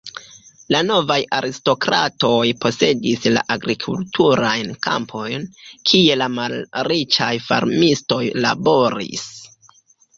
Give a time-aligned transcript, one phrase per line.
[0.75, 5.47] La novaj aristokratoj posedis la agrikulturajn kampojn,
[5.93, 9.33] kie la malriĉaj farmistoj laboris.